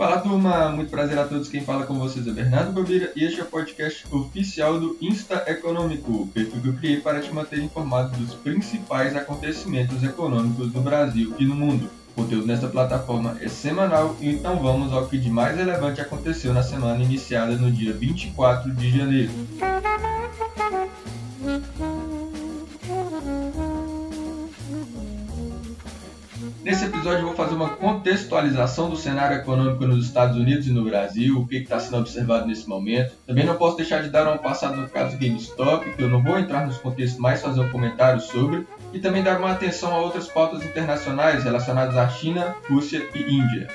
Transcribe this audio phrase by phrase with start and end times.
[0.00, 1.50] Fala turma, muito prazer a todos.
[1.50, 5.44] Quem fala com vocês é Bernardo Bobira e este é o podcast oficial do Insta
[5.46, 11.34] Econômico, perfil que eu criei para te manter informado dos principais acontecimentos econômicos do Brasil
[11.38, 11.90] e no mundo.
[12.16, 16.62] O conteúdo nesta plataforma é semanal, então vamos ao que de mais relevante aconteceu na
[16.62, 19.32] semana iniciada no dia 24 de janeiro.
[26.62, 30.84] Nesse episódio eu vou fazer uma contextualização do cenário econômico nos Estados Unidos e no
[30.84, 33.14] Brasil, o que está sendo observado nesse momento.
[33.26, 36.38] Também não posso deixar de dar uma passada no caso GameStop, que eu não vou
[36.38, 40.28] entrar nos contextos, mas fazer um comentário sobre, e também dar uma atenção a outras
[40.28, 43.66] pautas internacionais relacionadas à China, Rússia e Índia.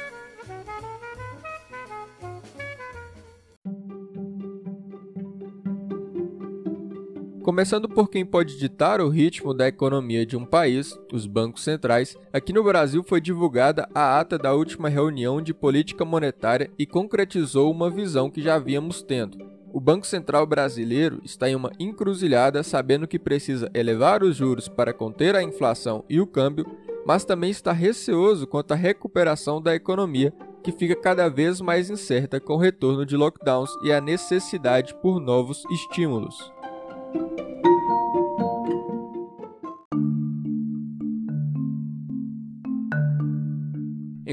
[7.45, 12.18] Começando por quem pode ditar o ritmo da economia de um país, os bancos centrais,
[12.34, 17.71] aqui no Brasil foi divulgada a ata da última reunião de política monetária e concretizou
[17.71, 19.38] uma visão que já havíamos tendo.
[19.71, 24.91] O Banco Central brasileiro está em uma encruzilhada sabendo que precisa elevar os juros para
[24.91, 26.66] conter a inflação e o câmbio,
[27.05, 32.40] mas também está receoso quanto à recuperação da economia, que fica cada vez mais incerta
[32.40, 36.54] com o retorno de lockdowns e a necessidade por novos estímulos.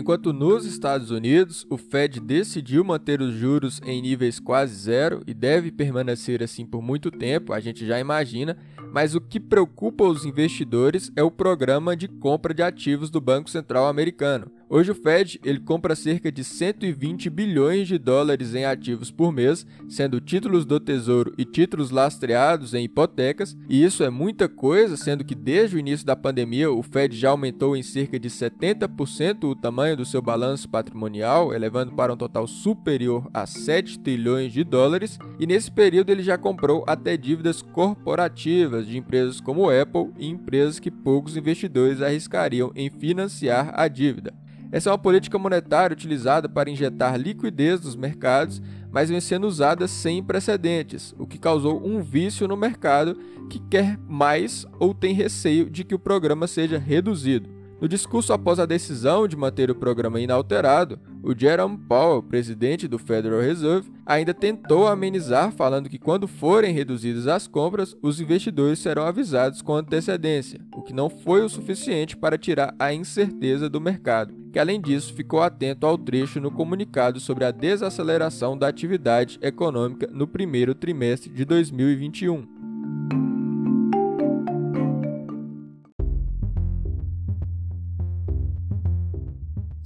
[0.03, 5.33] Enquanto nos Estados Unidos, o Fed decidiu manter os juros em níveis quase zero e
[5.33, 8.57] deve permanecer assim por muito tempo, a gente já imagina,
[8.93, 13.49] mas o que preocupa os investidores é o programa de compra de ativos do Banco
[13.49, 14.53] Central americano.
[14.69, 19.67] Hoje o Fed ele compra cerca de 120 bilhões de dólares em ativos por mês,
[19.87, 25.25] sendo títulos do Tesouro e títulos lastreados em hipotecas, e isso é muita coisa, sendo
[25.25, 29.55] que desde o início da pandemia o Fed já aumentou em cerca de 70% o
[29.55, 35.19] tamanho do seu balanço patrimonial, elevando para um total superior a 7 trilhões de dólares,
[35.39, 40.79] e nesse período ele já comprou até dívidas corporativas de empresas como Apple e empresas
[40.79, 44.33] que poucos investidores arriscariam em financiar a dívida.
[44.73, 49.87] Essa é uma política monetária utilizada para injetar liquidez nos mercados, mas vem sendo usada
[49.87, 53.19] sem precedentes, o que causou um vício no mercado
[53.51, 57.51] que quer mais ou tem receio de que o programa seja reduzido.
[57.83, 62.97] No discurso após a decisão de manter o programa inalterado, o Jerome Powell, presidente do
[62.97, 69.05] Federal Reserve, ainda tentou amenizar, falando que quando forem reduzidas as compras, os investidores serão
[69.05, 74.33] avisados com antecedência, o que não foi o suficiente para tirar a incerteza do mercado,
[74.53, 80.09] que além disso ficou atento ao trecho no comunicado sobre a desaceleração da atividade econômica
[80.13, 82.52] no primeiro trimestre de 2021.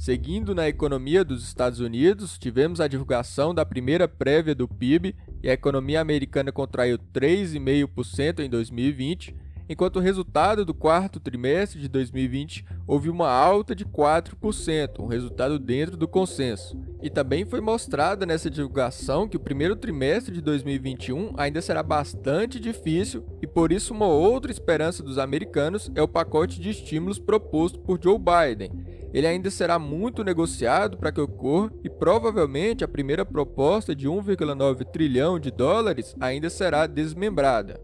[0.06, 5.50] Seguindo na economia dos Estados Unidos, tivemos a divulgação da primeira prévia do PIB e
[5.50, 9.34] a economia americana contraiu 3,5% em 2020,
[9.68, 15.58] enquanto o resultado do quarto trimestre de 2020 houve uma alta de 4%, um resultado
[15.58, 16.80] dentro do consenso.
[17.02, 22.60] E também foi mostrada nessa divulgação que o primeiro trimestre de 2021 ainda será bastante
[22.60, 27.80] difícil e por isso uma outra esperança dos americanos é o pacote de estímulos proposto
[27.80, 28.70] por Joe Biden
[29.16, 34.84] ele ainda será muito negociado para que ocorra e provavelmente a primeira proposta de 1,9
[34.92, 37.80] trilhão de dólares ainda será desmembrada.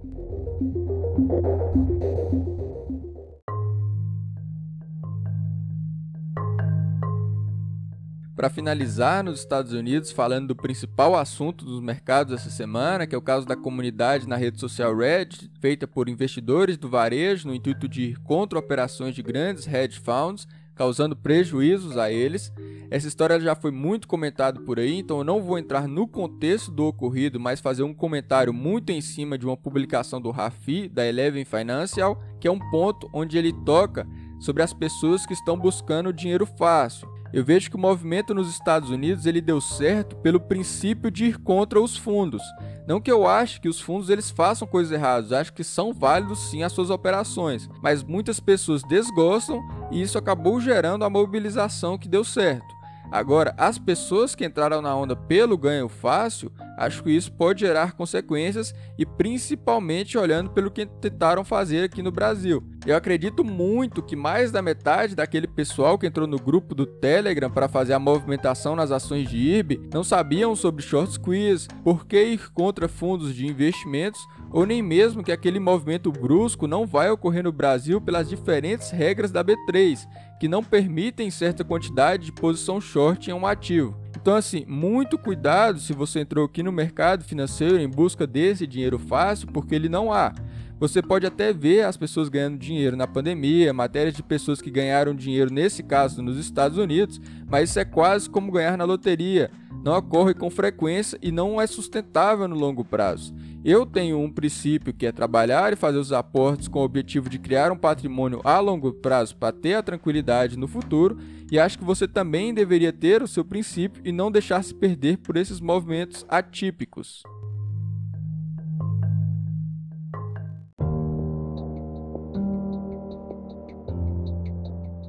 [8.36, 13.18] Para finalizar, nos Estados Unidos, falando do principal assunto dos mercados essa semana, que é
[13.18, 17.88] o caso da comunidade na rede social Reddit, feita por investidores do varejo no intuito
[17.88, 22.52] de ir contra operações de grandes hedge funds causando prejuízos a eles.
[22.90, 26.70] Essa história já foi muito comentada por aí, então eu não vou entrar no contexto
[26.70, 31.06] do ocorrido, mas fazer um comentário muito em cima de uma publicação do Rafi, da
[31.06, 34.06] Eleven Financial, que é um ponto onde ele toca
[34.40, 37.08] sobre as pessoas que estão buscando dinheiro fácil.
[37.32, 41.38] Eu vejo que o movimento nos Estados Unidos ele deu certo pelo princípio de ir
[41.38, 42.42] contra os fundos.
[42.86, 46.50] Não que eu ache que os fundos eles façam coisas erradas, acho que são válidos
[46.50, 52.08] sim as suas operações, mas muitas pessoas desgostam e isso acabou gerando a mobilização que
[52.08, 52.81] deu certo.
[53.12, 57.92] Agora, as pessoas que entraram na onda pelo ganho fácil, acho que isso pode gerar
[57.92, 62.64] consequências e principalmente olhando pelo que tentaram fazer aqui no Brasil.
[62.86, 67.50] Eu acredito muito que mais da metade daquele pessoal que entrou no grupo do Telegram
[67.50, 72.20] para fazer a movimentação nas ações de IRB não sabiam sobre short squeeze, por que
[72.20, 77.44] ir contra fundos de investimentos ou nem mesmo que aquele movimento brusco não vai ocorrer
[77.44, 80.06] no Brasil pelas diferentes regras da B3,
[80.42, 83.96] que não permitem certa quantidade de posição short em um ativo.
[84.20, 88.98] Então, assim, muito cuidado se você entrou aqui no mercado financeiro em busca desse dinheiro
[88.98, 90.34] fácil, porque ele não há.
[90.80, 95.14] Você pode até ver as pessoas ganhando dinheiro na pandemia, matérias de pessoas que ganharam
[95.14, 99.48] dinheiro, nesse caso nos Estados Unidos, mas isso é quase como ganhar na loteria.
[99.82, 103.34] Não ocorre com frequência e não é sustentável no longo prazo.
[103.64, 107.38] Eu tenho um princípio que é trabalhar e fazer os aportes com o objetivo de
[107.38, 111.18] criar um patrimônio a longo prazo para ter a tranquilidade no futuro,
[111.50, 115.18] e acho que você também deveria ter o seu princípio e não deixar se perder
[115.18, 117.22] por esses movimentos atípicos.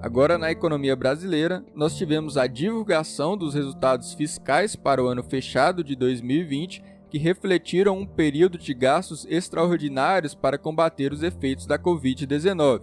[0.04, 5.82] Agora, na economia brasileira, nós tivemos a divulgação dos resultados fiscais para o ano fechado
[5.82, 12.82] de 2020 que refletiram um período de gastos extraordinários para combater os efeitos da Covid-19.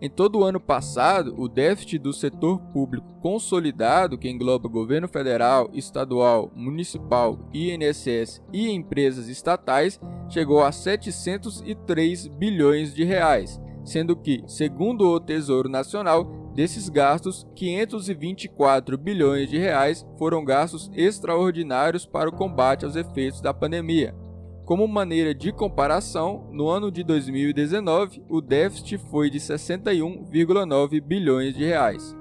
[0.00, 5.68] Em todo o ano passado, o déficit do setor público consolidado, que engloba governo federal,
[5.74, 10.00] estadual, municipal, INSS e empresas estatais,
[10.30, 18.96] chegou a 703 bilhões de reais, sendo que, segundo o Tesouro Nacional, Desses gastos, 524
[18.96, 24.14] bilhões de reais foram gastos extraordinários para o combate aos efeitos da pandemia.
[24.64, 31.64] Como maneira de comparação, no ano de 2019, o déficit foi de 61,9 bilhões de
[31.64, 32.16] reais.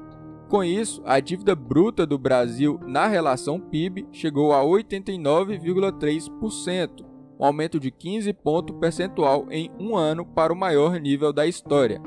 [0.50, 7.06] Com isso, a dívida bruta do Brasil na relação PIB chegou a 89,3%,
[7.40, 12.02] um aumento de 15 pontos percentual em um ano para o maior nível da história.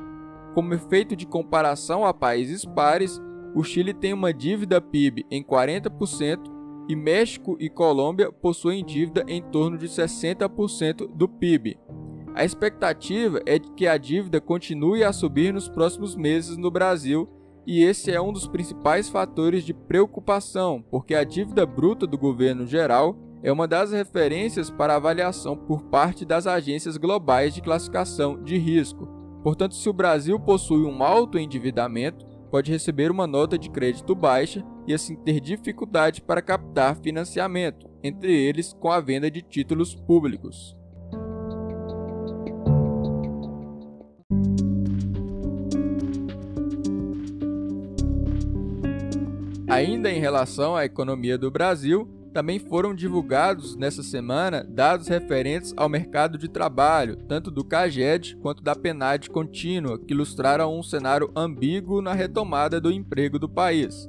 [0.57, 3.21] Como efeito de comparação a países pares,
[3.55, 6.41] o Chile tem uma dívida PIB em 40%
[6.89, 11.79] e México e Colômbia possuem dívida em torno de 60% do PIB.
[12.35, 17.29] A expectativa é de que a dívida continue a subir nos próximos meses no Brasil,
[17.67, 22.67] e esse é um dos principais fatores de preocupação, porque a dívida bruta do governo
[22.67, 28.57] geral é uma das referências para avaliação por parte das agências globais de classificação de
[28.57, 29.16] risco,
[29.47, 34.67] Portanto, se o Brasil possui um alto endividamento, pode receber uma nota de crédito baixa
[34.89, 40.77] e assim ter dificuldade para captar financiamento, entre eles com a venda de títulos públicos.
[49.69, 55.89] Ainda em relação à economia do Brasil, também foram divulgados nessa semana dados referentes ao
[55.89, 62.03] mercado de trabalho, tanto do CAGED quanto da PNAD contínua, que ilustraram um cenário ambíguo
[62.03, 64.07] na retomada do emprego do país.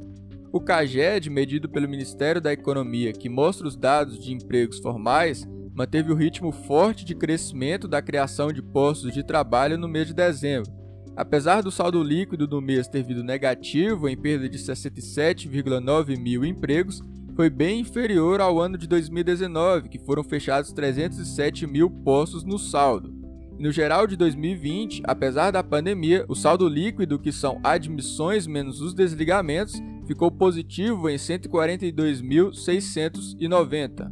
[0.52, 6.12] O CAGED, medido pelo Ministério da Economia, que mostra os dados de empregos formais, manteve
[6.12, 10.70] o ritmo forte de crescimento da criação de postos de trabalho no mês de dezembro.
[11.16, 17.02] Apesar do saldo líquido do mês ter vindo negativo, em perda de 67,9 mil empregos,
[17.38, 23.14] foi bem inferior ao ano de 2019, que foram fechados 307 mil postos no saldo.
[23.60, 28.94] no geral de 2020, apesar da pandemia, o saldo líquido, que são admissões menos os
[28.94, 34.12] desligamentos, ficou positivo em 142.690.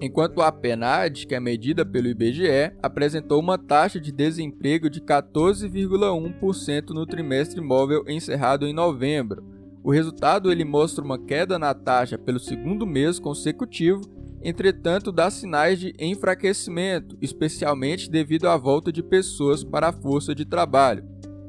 [0.00, 6.90] Enquanto a PNAD, que é medida pelo IBGE, apresentou uma taxa de desemprego de 14,1%
[6.90, 9.55] no trimestre móvel encerrado em novembro,
[9.86, 14.00] o resultado ele mostra uma queda na taxa pelo segundo mês consecutivo,
[14.42, 20.44] entretanto dá sinais de enfraquecimento, especialmente devido à volta de pessoas para a força de
[20.44, 21.04] trabalho.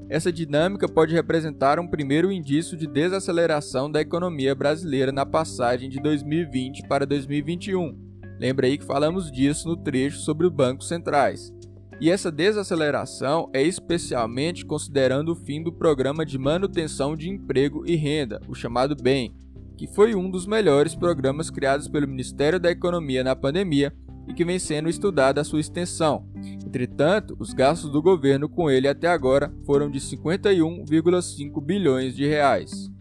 [0.08, 6.00] Essa dinâmica pode representar um primeiro indício de desaceleração da economia brasileira na passagem de
[6.00, 7.98] 2020 para 2021.
[8.39, 11.51] Lembra aí que falamos disso no trecho sobre os bancos centrais.
[12.00, 17.96] E essa desaceleração é especialmente considerando o fim do Programa de Manutenção de Emprego e
[17.96, 19.34] Renda, o chamado BEM,
[19.75, 23.92] que foi um dos melhores programas criados pelo Ministério da Economia na pandemia
[24.27, 26.30] e que vem sendo estudada a sua extensão.
[26.63, 32.92] Entretanto, os gastos do governo com ele até agora foram de 51,5 bilhões de reais.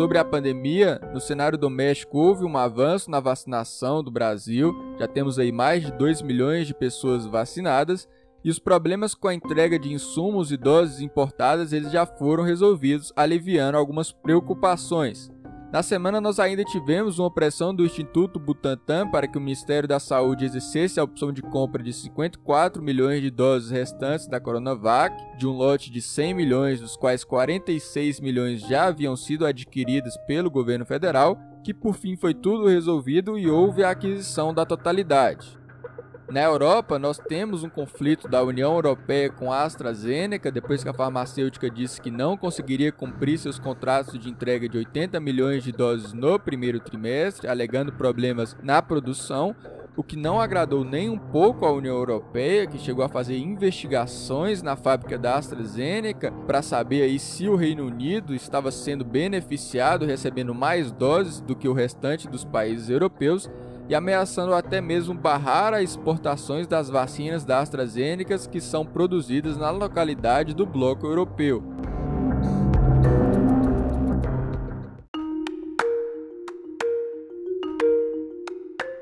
[0.00, 5.38] Sobre a pandemia, no cenário doméstico houve um avanço na vacinação do Brasil, já temos
[5.38, 8.08] aí mais de 2 milhões de pessoas vacinadas,
[8.42, 13.12] e os problemas com a entrega de insumos e doses importadas eles já foram resolvidos,
[13.14, 15.30] aliviando algumas preocupações.
[15.72, 20.00] Na semana, nós ainda tivemos uma pressão do Instituto Butantan para que o Ministério da
[20.00, 25.46] Saúde exercesse a opção de compra de 54 milhões de doses restantes da Coronavac, de
[25.46, 30.84] um lote de 100 milhões, dos quais 46 milhões já haviam sido adquiridas pelo governo
[30.84, 35.59] federal, que por fim foi tudo resolvido e houve a aquisição da totalidade.
[36.30, 40.94] Na Europa, nós temos um conflito da União Europeia com a AstraZeneca, depois que a
[40.94, 46.12] farmacêutica disse que não conseguiria cumprir seus contratos de entrega de 80 milhões de doses
[46.12, 49.56] no primeiro trimestre, alegando problemas na produção
[49.96, 54.62] o que não agradou nem um pouco à União Europeia, que chegou a fazer investigações
[54.62, 60.54] na fábrica da AstraZeneca para saber aí se o Reino Unido estava sendo beneficiado recebendo
[60.54, 63.50] mais doses do que o restante dos países europeus
[63.90, 69.68] e ameaçando até mesmo barrar as exportações das vacinas da AstraZeneca que são produzidas na
[69.70, 71.60] localidade do bloco europeu.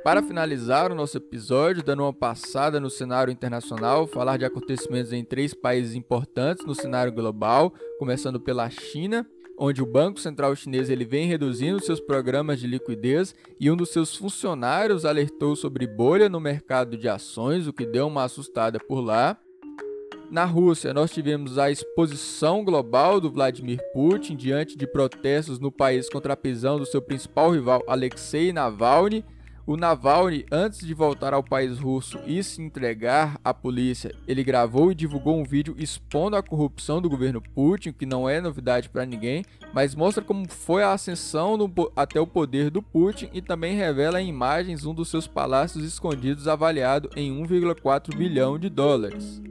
[0.03, 5.23] Para finalizar o nosso episódio, dando uma passada no cenário internacional, falar de acontecimentos em
[5.23, 9.29] três países importantes no cenário global, começando pela China,
[9.59, 13.91] onde o Banco Central Chinês ele vem reduzindo seus programas de liquidez e um dos
[13.91, 19.01] seus funcionários alertou sobre bolha no mercado de ações, o que deu uma assustada por
[19.01, 19.37] lá.
[20.31, 26.09] Na Rússia, nós tivemos a exposição global do Vladimir Putin diante de protestos no país
[26.09, 29.25] contra a prisão do seu principal rival Alexei Navalny
[29.69, 34.91] o Navalny, antes de voltar ao país russo e se entregar à polícia, ele gravou
[34.91, 39.05] e divulgou um vídeo expondo a corrupção do governo Putin, que não é novidade para
[39.05, 39.45] ninguém,
[39.75, 41.59] mas mostra como foi a ascensão
[41.95, 46.49] até o poder do Putin e também revela em imagens um dos seus palácios escondidos
[46.49, 49.43] avaliado em 1,4 bilhão de dólares.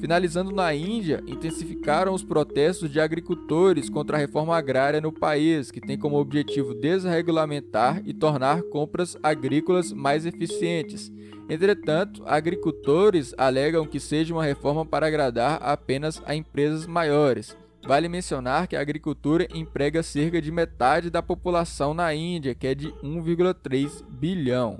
[0.00, 5.80] Finalizando na Índia, intensificaram os protestos de agricultores contra a reforma agrária no país, que
[5.80, 11.12] tem como objetivo desregulamentar e tornar compras agrícolas mais eficientes.
[11.50, 17.54] Entretanto, agricultores alegam que seja uma reforma para agradar apenas a empresas maiores.
[17.86, 22.74] Vale mencionar que a agricultura emprega cerca de metade da população na Índia, que é
[22.74, 24.78] de 1,3 bilhão.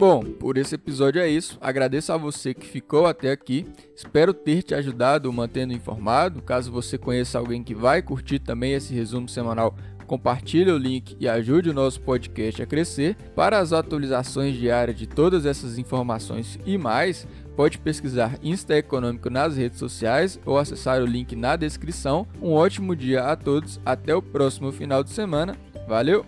[0.00, 1.58] Bom, por esse episódio é isso.
[1.60, 3.66] Agradeço a você que ficou até aqui.
[3.94, 6.40] Espero ter te ajudado mantendo informado.
[6.40, 9.76] Caso você conheça alguém que vai curtir também esse resumo semanal,
[10.06, 13.14] compartilhe o link e ajude o nosso podcast a crescer.
[13.36, 19.54] Para as atualizações diárias de todas essas informações e mais, pode pesquisar Insta Econômico nas
[19.54, 22.26] redes sociais ou acessar o link na descrição.
[22.40, 25.54] Um ótimo dia a todos, até o próximo final de semana.
[25.86, 26.24] Valeu!